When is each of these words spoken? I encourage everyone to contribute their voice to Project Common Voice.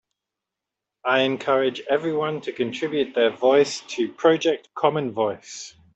I 1.05 1.19
encourage 1.19 1.81
everyone 1.81 2.41
to 2.41 2.51
contribute 2.51 3.13
their 3.13 3.29
voice 3.29 3.81
to 3.89 4.11
Project 4.11 4.69
Common 4.73 5.11
Voice. 5.11 5.75